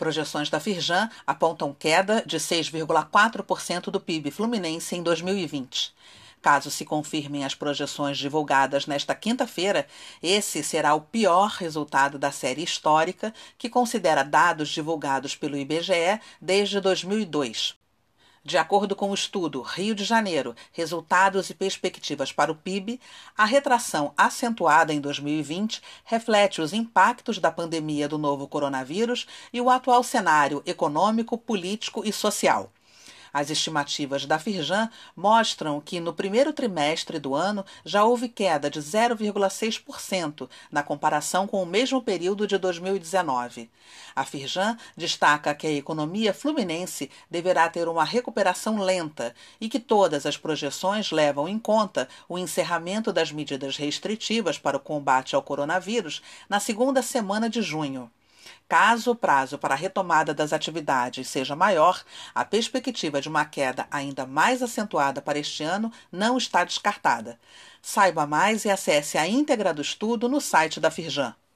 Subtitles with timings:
[0.00, 5.92] Projeções da Firjan apontam queda de 6,4% do PIB fluminense em 2020.
[6.40, 9.86] Caso se confirmem as projeções divulgadas nesta quinta-feira,
[10.22, 16.80] esse será o pior resultado da série histórica, que considera dados divulgados pelo IBGE desde
[16.80, 17.78] 2002.
[18.42, 22.98] De acordo com o estudo Rio de Janeiro, resultados e perspectivas para o PIB,
[23.36, 29.68] a retração acentuada em 2020 reflete os impactos da pandemia do novo coronavírus e o
[29.68, 32.72] atual cenário econômico, político e social.
[33.32, 38.80] As estimativas da Firjan mostram que no primeiro trimestre do ano já houve queda de
[38.80, 43.70] 0,6% na comparação com o mesmo período de 2019.
[44.14, 50.26] A Firjan destaca que a economia fluminense deverá ter uma recuperação lenta e que todas
[50.26, 56.22] as projeções levam em conta o encerramento das medidas restritivas para o combate ao coronavírus
[56.48, 58.10] na segunda semana de junho.
[58.68, 62.04] Caso o prazo para a retomada das atividades seja maior,
[62.34, 67.38] a perspectiva de uma queda ainda mais acentuada para este ano não está descartada.
[67.82, 71.34] Saiba mais e acesse a íntegra do estudo no site da Firjan.